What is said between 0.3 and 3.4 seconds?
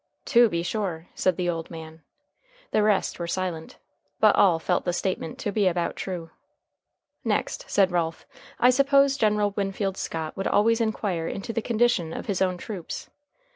"To be sure," said the old man. The rest were